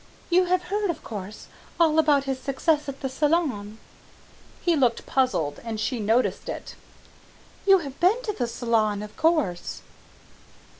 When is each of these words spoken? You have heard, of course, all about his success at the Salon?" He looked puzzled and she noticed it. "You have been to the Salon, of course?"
You 0.31 0.45
have 0.45 0.63
heard, 0.63 0.89
of 0.89 1.03
course, 1.03 1.45
all 1.79 1.99
about 1.99 2.23
his 2.23 2.39
success 2.39 2.89
at 2.89 3.01
the 3.01 3.07
Salon?" 3.07 3.77
He 4.59 4.75
looked 4.75 5.05
puzzled 5.05 5.59
and 5.63 5.79
she 5.79 5.99
noticed 5.99 6.49
it. 6.49 6.73
"You 7.67 7.77
have 7.85 7.99
been 7.99 8.19
to 8.23 8.33
the 8.33 8.47
Salon, 8.47 9.03
of 9.03 9.15
course?" 9.15 9.83